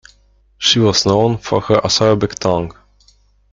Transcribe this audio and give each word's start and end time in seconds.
She 0.57 0.79
was 0.79 1.05
known 1.05 1.37
for 1.37 1.61
her 1.61 1.75
acerbic 1.81 2.33
tongue. 2.39 2.73